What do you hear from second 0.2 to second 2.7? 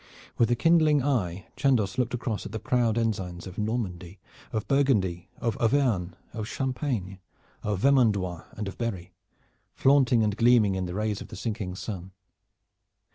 With a kindling eye Chandos looked across at the